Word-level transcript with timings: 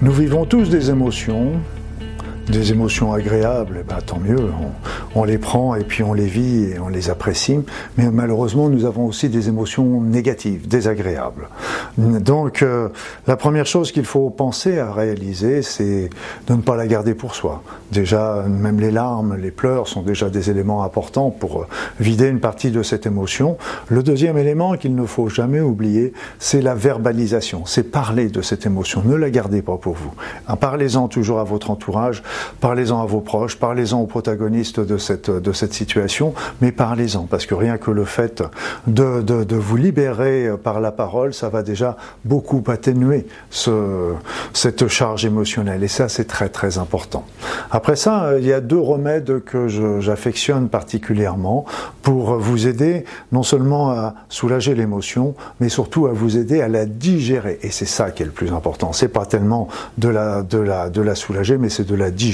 Nous 0.00 0.12
vivons 0.12 0.44
tous 0.44 0.70
des 0.70 0.90
émotions, 0.90 1.54
des 2.48 2.72
émotions 2.72 3.12
agréables, 3.12 3.78
eh 3.80 3.82
ben, 3.82 3.98
tant 4.04 4.18
mieux, 4.18 4.50
on, 5.14 5.24
les 5.24 5.38
prend 5.38 5.74
et 5.74 5.84
puis 5.84 6.02
on 6.02 6.14
les 6.14 6.26
vit 6.26 6.64
et 6.64 6.78
on 6.78 6.88
les 6.88 7.10
apprécie, 7.10 7.58
mais 7.96 8.10
malheureusement 8.10 8.68
nous 8.68 8.84
avons 8.84 9.06
aussi 9.06 9.28
des 9.28 9.48
émotions 9.48 10.00
négatives, 10.00 10.66
désagréables. 10.66 11.48
Donc 11.98 12.62
euh, 12.62 12.88
la 13.26 13.36
première 13.36 13.66
chose 13.66 13.92
qu'il 13.92 14.04
faut 14.04 14.30
penser 14.30 14.78
à 14.78 14.92
réaliser, 14.92 15.62
c'est 15.62 16.08
de 16.46 16.54
ne 16.54 16.62
pas 16.62 16.76
la 16.76 16.86
garder 16.86 17.14
pour 17.14 17.34
soi. 17.34 17.62
Déjà, 17.92 18.44
même 18.48 18.80
les 18.80 18.90
larmes, 18.90 19.36
les 19.36 19.50
pleurs 19.50 19.88
sont 19.88 20.02
déjà 20.02 20.30
des 20.30 20.50
éléments 20.50 20.82
importants 20.82 21.30
pour 21.30 21.66
vider 22.00 22.28
une 22.28 22.40
partie 22.40 22.70
de 22.70 22.82
cette 22.82 23.06
émotion. 23.06 23.58
Le 23.88 24.02
deuxième 24.02 24.38
élément 24.38 24.76
qu'il 24.76 24.94
ne 24.94 25.04
faut 25.04 25.28
jamais 25.28 25.60
oublier, 25.60 26.12
c'est 26.38 26.62
la 26.62 26.74
verbalisation, 26.74 27.66
c'est 27.66 27.84
parler 27.84 28.28
de 28.28 28.42
cette 28.42 28.64
émotion, 28.64 29.02
ne 29.04 29.14
la 29.14 29.30
gardez 29.30 29.62
pas 29.62 29.76
pour 29.76 29.94
vous. 29.94 30.12
Parlez-en 30.56 31.08
toujours 31.08 31.40
à 31.40 31.44
votre 31.44 31.70
entourage, 31.70 32.22
Parlez-en 32.60 33.02
à 33.02 33.06
vos 33.06 33.20
proches, 33.20 33.56
parlez-en 33.56 34.00
aux 34.00 34.06
protagonistes 34.06 34.80
de 34.80 34.98
cette, 34.98 35.30
de 35.30 35.52
cette 35.52 35.74
situation, 35.74 36.34
mais 36.60 36.72
parlez-en, 36.72 37.24
parce 37.24 37.46
que 37.46 37.54
rien 37.54 37.78
que 37.78 37.90
le 37.90 38.04
fait 38.04 38.42
de, 38.86 39.22
de, 39.22 39.56
vous 39.56 39.76
libérer 39.76 40.50
par 40.62 40.80
la 40.80 40.92
parole, 40.92 41.34
ça 41.34 41.48
va 41.48 41.62
déjà 41.62 41.96
beaucoup 42.24 42.62
atténuer 42.68 43.26
ce, 43.50 44.12
cette 44.52 44.88
charge 44.88 45.24
émotionnelle. 45.24 45.82
Et 45.82 45.88
ça, 45.88 46.08
c'est 46.08 46.26
très 46.26 46.48
très 46.48 46.78
important. 46.78 47.24
Après 47.70 47.96
ça, 47.96 48.38
il 48.38 48.46
y 48.46 48.52
a 48.52 48.60
deux 48.60 48.80
remèdes 48.80 49.42
que 49.44 49.68
j'affectionne 50.00 50.68
particulièrement 50.68 51.64
pour 52.02 52.38
vous 52.38 52.66
aider 52.66 53.04
non 53.32 53.42
seulement 53.42 53.90
à 53.90 54.14
soulager 54.28 54.74
l'émotion, 54.74 55.34
mais 55.60 55.68
surtout 55.68 56.06
à 56.06 56.12
vous 56.12 56.36
aider 56.36 56.60
à 56.60 56.68
la 56.68 56.86
digérer. 56.86 57.58
Et 57.62 57.70
c'est 57.70 57.86
ça 57.86 58.10
qui 58.10 58.22
est 58.22 58.26
le 58.26 58.32
plus 58.32 58.52
important. 58.52 58.92
C'est 58.92 59.08
pas 59.08 59.26
tellement 59.26 59.68
de 59.98 60.08
la, 60.08 60.42
de 60.42 60.58
la, 60.58 60.88
de 60.88 61.02
la 61.02 61.14
soulager, 61.14 61.58
mais 61.58 61.68
c'est 61.68 61.86
de 61.86 61.94
la 61.94 62.10
digérer 62.10 62.27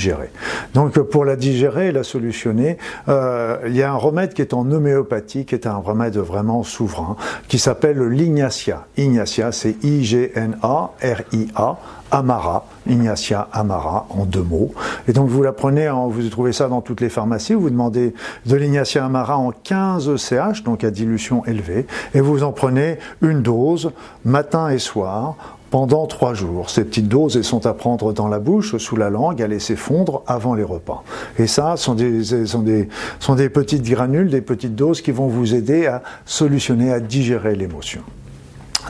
donc 0.74 0.98
pour 0.98 1.24
la 1.24 1.36
digérer 1.36 1.88
et 1.88 1.92
la 1.92 2.04
solutionner, 2.04 2.78
euh, 3.08 3.58
il 3.66 3.76
y 3.76 3.82
a 3.82 3.90
un 3.90 3.96
remède 3.96 4.34
qui 4.34 4.42
est 4.42 4.54
en 4.54 4.70
homéopathie, 4.70 5.44
qui 5.44 5.54
est 5.54 5.66
un 5.66 5.76
remède 5.76 6.16
vraiment 6.16 6.62
souverain, 6.62 7.16
qui 7.48 7.58
s'appelle 7.58 8.02
l'ignacia. 8.08 8.86
Ignacia, 8.96 9.52
c'est 9.52 9.76
I-G-N-A-R-I-A. 9.82 11.76
Amara, 12.10 12.66
Ignacia 12.86 13.48
Amara, 13.52 14.06
en 14.10 14.24
deux 14.24 14.42
mots. 14.42 14.72
Et 15.08 15.12
donc 15.12 15.28
vous 15.28 15.42
la 15.42 15.52
prenez, 15.52 15.90
vous 16.10 16.28
trouvez 16.28 16.52
ça 16.52 16.68
dans 16.68 16.80
toutes 16.80 17.00
les 17.00 17.08
pharmacies, 17.08 17.54
vous 17.54 17.70
demandez 17.70 18.14
de 18.46 18.54
l'Ignacia 18.54 19.04
Amara 19.04 19.36
en 19.36 19.50
15 19.50 20.14
CH, 20.14 20.62
donc 20.62 20.84
à 20.84 20.92
dilution 20.92 21.44
élevée, 21.44 21.86
et 22.14 22.20
vous 22.20 22.44
en 22.44 22.52
prenez 22.52 22.98
une 23.20 23.42
dose 23.42 23.90
matin 24.24 24.68
et 24.68 24.78
soir 24.78 25.34
pendant 25.70 26.06
trois 26.06 26.34
jours. 26.34 26.70
Ces 26.70 26.84
petites 26.84 27.08
doses, 27.08 27.40
sont 27.42 27.66
à 27.66 27.74
prendre 27.74 28.12
dans 28.12 28.28
la 28.28 28.38
bouche, 28.38 28.76
sous 28.76 28.96
la 28.96 29.10
langue, 29.10 29.42
à 29.42 29.46
laisser 29.46 29.76
fondre 29.76 30.22
avant 30.26 30.54
les 30.54 30.62
repas. 30.62 31.02
Et 31.38 31.46
ça, 31.46 31.76
sont 31.76 31.94
des, 31.94 32.46
sont 32.46 32.62
des, 32.62 32.88
sont 33.20 33.34
des 33.34 33.48
petites 33.48 33.82
granules, 33.82 34.30
des 34.30 34.40
petites 34.40 34.74
doses 34.74 35.00
qui 35.00 35.10
vont 35.10 35.28
vous 35.28 35.54
aider 35.54 35.86
à 35.86 36.02
solutionner, 36.24 36.92
à 36.92 37.00
digérer 37.00 37.54
l'émotion. 37.54 38.02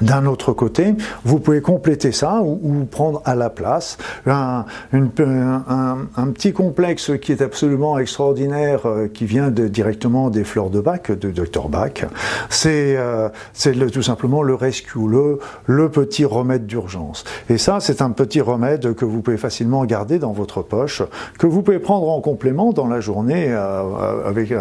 D'un 0.03 0.27
autre 0.27 0.53
côté, 0.53 0.95
vous 1.25 1.39
pouvez 1.39 1.61
compléter 1.61 2.13
ça 2.13 2.43
ou, 2.43 2.85
prendre 2.91 3.23
à 3.25 3.35
la 3.35 3.51
place 3.51 3.99
un, 4.27 4.65
un, 4.93 6.27
petit 6.33 6.53
complexe 6.53 7.13
qui 7.21 7.33
est 7.33 7.43
absolument 7.43 7.99
extraordinaire, 7.99 8.87
euh, 8.87 9.09
qui 9.13 9.25
vient 9.25 9.51
de, 9.51 9.69
directement 9.69 10.31
des 10.31 10.45
fleurs 10.45 10.71
de 10.71 10.81
Bach, 10.81 11.11
de 11.11 11.31
Dr 11.31 11.69
Bach. 11.69 12.05
C'est 12.49 12.97
euh, 12.97 13.29
tout 13.93 14.03
simplement 14.03 14.43
le 14.43 14.55
rescue, 14.55 14.99
le, 15.09 15.39
le 15.67 15.89
petit 15.89 16.25
remède 16.25 16.67
d'urgence. 16.67 17.25
Et 17.49 17.59
ça, 17.59 17.79
c'est 17.81 18.03
un 18.03 18.11
petit 18.11 18.41
remède 18.41 18.95
que 18.95 19.05
vous 19.05 19.23
pouvez 19.23 19.37
facilement 19.37 19.85
garder 19.85 20.19
dans 20.19 20.33
votre 20.33 20.63
poche, 20.63 21.03
que 21.39 21.47
vous 21.47 21.63
pouvez 21.63 21.79
prendre 21.79 22.09
en 22.09 22.21
complément 22.21 22.73
dans 22.73 22.87
la 22.87 23.01
journée 23.01 23.47
euh, 23.49 24.29
avec 24.29 24.53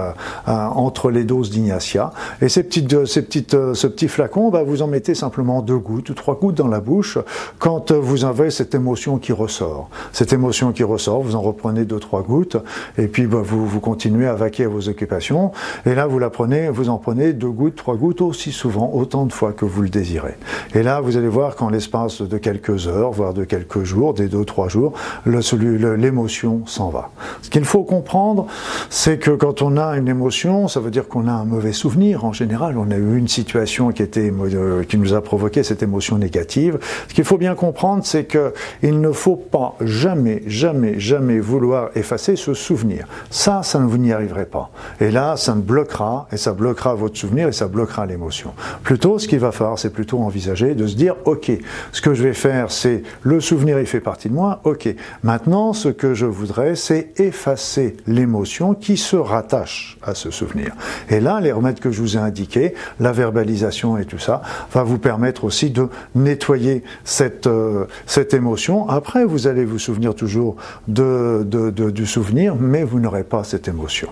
entre 0.46 1.12
les 1.12 1.24
doses 1.24 1.50
d'Ignacia. 1.50 2.12
Et 2.42 2.50
ces 2.50 2.64
petites, 2.64 3.06
ces 3.06 3.22
petites, 3.22 3.74
ce 3.74 3.88
petit 3.88 4.08
flacon, 4.08 4.50
bah, 4.50 4.64
vous 4.64 4.82
en 4.82 4.88
mettez 4.88 5.16
simplement 5.24 5.62
deux 5.62 5.78
gouttes 5.78 6.10
ou 6.10 6.14
trois 6.14 6.36
gouttes 6.36 6.56
dans 6.56 6.68
la 6.68 6.82
bouche 6.82 7.18
quand 7.58 7.94
vous 7.94 8.26
avez 8.26 8.52
cette 8.52 8.76
émotion 8.76 9.20
qui 9.20 9.32
ressort. 9.32 9.88
Cette 10.12 10.34
émotion 10.34 10.74
qui 10.74 10.84
ressort, 10.84 11.22
vous 11.22 11.38
en 11.38 11.42
reprenez 11.42 11.86
deux, 11.86 12.00
trois 12.00 12.24
gouttes 12.24 12.58
et 12.98 13.08
puis 13.08 13.26
bah, 13.26 13.42
vous, 13.42 13.66
vous 13.66 13.80
continuez 13.80 14.28
à 14.28 14.34
vaquer 14.34 14.66
à 14.66 14.68
vos 14.68 14.90
occupations. 14.90 15.54
Et 15.86 15.96
là, 15.96 16.08
vous 16.08 16.20
la 16.20 16.30
prenez, 16.30 16.68
vous 16.68 16.90
en 16.90 16.98
prenez 16.98 17.32
deux 17.32 17.52
gouttes, 17.52 17.78
trois 17.78 17.96
gouttes 17.96 18.20
aussi 18.20 18.52
souvent, 18.52 18.92
autant 18.94 19.26
de 19.26 19.32
fois 19.32 19.54
que 19.54 19.64
vous 19.64 19.82
le 19.82 19.88
désirez. 19.88 20.36
Et 20.76 20.84
là, 20.84 21.00
vous 21.00 21.16
allez 21.16 21.30
voir 21.30 21.56
qu'en 21.56 21.70
l'espace 21.70 22.22
de 22.22 22.38
quelques 22.38 22.90
heures, 22.90 23.12
voire 23.12 23.34
de 23.34 23.46
quelques 23.46 23.84
jours, 23.84 24.14
des 24.14 24.28
deux, 24.28 24.44
trois 24.44 24.68
jours, 24.68 24.92
l'émotion 25.26 26.64
s'en 26.66 26.90
va. 26.90 27.12
Ce 27.44 27.50
qu'il 27.50 27.64
faut 27.64 27.84
comprendre, 27.84 28.48
c'est 28.90 29.20
que 29.20 29.32
quand 29.32 29.62
on 29.62 29.78
a 29.78 29.96
une 29.96 30.10
émotion, 30.10 30.68
ça 30.68 30.82
veut 30.82 30.92
dire 30.92 31.08
qu'on 31.08 31.30
a 31.30 31.32
un 31.32 31.46
mauvais 31.46 31.72
souvenir 31.72 32.26
en 32.26 32.34
général. 32.34 32.78
On 32.78 32.92
a 32.92 32.98
eu 32.98 33.16
une 33.16 33.30
situation 33.30 33.94
qui 33.94 34.04
était 34.04 34.34
euh, 34.42 34.84
qui 34.84 34.98
nous 34.98 35.13
a 35.13 35.13
provoqué 35.22 35.64
cette 35.64 35.84
émotion 35.84 36.18
négative. 36.18 36.80
Ce 37.08 37.14
qu'il 37.14 37.24
faut 37.24 37.38
bien 37.38 37.56
comprendre, 37.56 38.06
c'est 38.06 38.26
que 38.26 38.54
il 38.82 39.00
ne 39.00 39.12
faut 39.12 39.36
pas 39.36 39.76
jamais, 39.82 40.44
jamais, 40.48 41.00
jamais 41.00 41.40
vouloir 41.40 41.90
effacer 41.96 42.36
ce 42.36 42.54
souvenir. 42.54 43.08
Ça, 43.30 43.64
ça 43.64 43.80
ne 43.80 43.86
vous 43.86 43.98
n'y 43.98 44.12
arriverez 44.12 44.46
pas. 44.46 44.70
Et 45.00 45.12
là, 45.12 45.38
ça 45.38 45.56
me 45.56 45.62
bloquera, 45.62 46.28
et 46.32 46.38
ça 46.38 46.54
bloquera 46.54 46.96
votre 46.96 47.18
souvenir, 47.18 47.48
et 47.48 47.54
ça 47.54 47.68
bloquera 47.68 48.06
l'émotion. 48.06 48.54
Plutôt, 48.84 49.20
ce 49.20 49.28
qu'il 49.28 49.40
va 49.40 49.52
falloir, 49.52 49.80
c'est 49.80 49.92
plutôt 49.92 50.20
envisager 50.20 50.76
de 50.76 50.88
se 50.88 50.96
dire, 50.96 51.16
ok, 51.26 51.52
ce 51.92 52.02
que 52.02 52.14
je 52.14 52.24
vais 52.24 52.34
faire, 52.34 52.72
c'est 52.72 53.04
le 53.22 53.40
souvenir, 53.40 53.80
il 53.80 53.86
fait 53.86 54.00
partie 54.00 54.30
de 54.30 54.34
moi, 54.34 54.62
ok. 54.64 54.94
Maintenant, 55.24 55.74
ce 55.74 55.90
que 55.90 56.14
je 56.14 56.26
voudrais, 56.26 56.76
c'est 56.76 57.20
effacer 57.20 57.98
l'émotion 58.08 58.74
qui 58.74 58.98
se 58.98 59.16
rattache 59.16 59.98
à 60.02 60.16
ce 60.16 60.32
souvenir. 60.32 60.74
Et 61.10 61.20
là, 61.20 61.40
les 61.40 61.52
remèdes 61.52 61.80
que 61.80 61.92
je 61.92 62.02
vous 62.02 62.18
ai 62.18 62.20
indiqués, 62.20 62.74
la 63.00 63.12
verbalisation 63.12 63.98
et 63.98 64.06
tout 64.06 64.20
ça, 64.20 64.42
va 64.72 64.84
vous 64.84 64.98
permettre 65.04 65.44
aussi 65.44 65.70
de 65.70 65.90
nettoyer 66.16 66.82
cette, 67.04 67.46
euh, 67.46 67.86
cette 68.08 68.34
émotion. 68.34 68.90
Après, 68.90 69.26
vous 69.26 69.46
allez 69.46 69.66
vous 69.66 69.78
souvenir 69.78 70.16
toujours 70.16 70.56
de, 70.88 71.46
de, 71.46 71.92
du 71.92 72.08
souvenir, 72.08 72.56
mais 72.56 72.84
vous 72.84 73.00
n'aurez 73.00 73.24
pas 73.24 73.44
cette 73.44 73.68
émotion. 73.68 74.08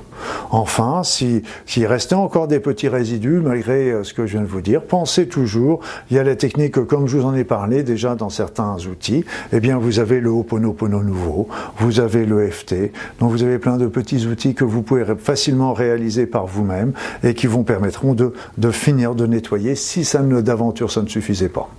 Enfin, 0.51 1.01
s'il 1.03 1.41
si, 1.65 1.85
restait 1.87 2.15
encore 2.15 2.47
des 2.47 2.59
petits 2.59 2.89
résidus, 2.89 3.39
malgré 3.39 3.89
euh, 3.89 4.03
ce 4.03 4.13
que 4.13 4.27
je 4.27 4.33
viens 4.33 4.41
de 4.41 4.47
vous 4.47 4.61
dire, 4.61 4.83
pensez 4.83 5.27
toujours, 5.27 5.79
il 6.09 6.17
y 6.17 6.19
a 6.19 6.23
la 6.23 6.35
technique, 6.35 6.83
comme 6.85 7.07
je 7.07 7.17
vous 7.17 7.25
en 7.25 7.33
ai 7.33 7.45
parlé 7.45 7.83
déjà 7.83 8.15
dans 8.15 8.29
certains 8.29 8.75
outils, 8.85 9.23
eh 9.53 9.59
bien, 9.59 9.77
vous 9.77 9.99
avez 9.99 10.19
le 10.19 10.29
Ho'oponopono 10.29 11.01
nouveau, 11.01 11.47
vous 11.77 11.99
avez 11.99 12.25
le 12.25 12.49
FT, 12.49 12.91
donc 13.19 13.31
vous 13.31 13.43
avez 13.43 13.57
plein 13.57 13.77
de 13.77 13.87
petits 13.87 14.27
outils 14.27 14.53
que 14.53 14.65
vous 14.65 14.81
pouvez 14.81 15.05
facilement 15.17 15.73
réaliser 15.73 16.25
par 16.25 16.45
vous-même 16.45 16.91
et 17.23 17.33
qui 17.33 17.47
vous 17.47 17.63
permettront 17.63 18.13
de, 18.13 18.33
de 18.57 18.71
finir 18.71 19.15
de 19.15 19.25
nettoyer 19.25 19.75
si 19.75 20.03
ça 20.03 20.21
ne 20.21 20.41
d'aventure 20.41 20.80
ça 20.89 21.01
ne 21.01 21.09
suffisait 21.09 21.49
pas. 21.49 21.69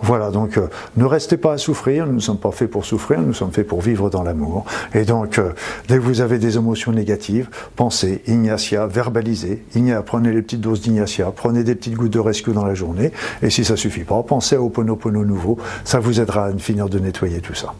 Voilà, 0.00 0.30
donc 0.30 0.58
euh, 0.58 0.68
ne 0.96 1.04
restez 1.04 1.36
pas 1.36 1.54
à 1.54 1.58
souffrir, 1.58 2.06
nous 2.06 2.14
ne 2.14 2.20
sommes 2.20 2.38
pas 2.38 2.52
faits 2.52 2.70
pour 2.70 2.84
souffrir, 2.84 3.20
nous 3.20 3.34
sommes 3.34 3.50
faits 3.50 3.66
pour 3.66 3.80
vivre 3.80 4.10
dans 4.10 4.22
l'amour. 4.22 4.64
Et 4.94 5.04
donc, 5.04 5.38
euh, 5.38 5.52
dès 5.88 5.96
que 5.96 6.02
vous 6.02 6.20
avez 6.20 6.38
des 6.38 6.56
émotions 6.56 6.92
négatives, 6.92 7.48
pensez 7.74 8.22
Ignacia, 8.28 8.86
verbalisez, 8.86 9.64
Ignacia, 9.74 10.02
prenez 10.02 10.32
les 10.32 10.42
petites 10.42 10.60
doses 10.60 10.82
d'Ignacia, 10.82 11.32
prenez 11.34 11.64
des 11.64 11.74
petites 11.74 11.94
gouttes 11.94 12.12
de 12.12 12.20
rescue 12.20 12.52
dans 12.52 12.64
la 12.64 12.74
journée, 12.74 13.10
et 13.42 13.50
si 13.50 13.64
ça 13.64 13.76
suffit 13.76 14.04
pas, 14.04 14.22
pensez 14.22 14.54
à 14.54 14.62
Oponopono 14.62 15.24
nouveau, 15.24 15.58
ça 15.84 15.98
vous 15.98 16.20
aidera 16.20 16.46
à 16.46 16.52
finir 16.52 16.88
de 16.88 16.98
nettoyer 17.00 17.40
tout 17.40 17.54
ça. 17.54 17.74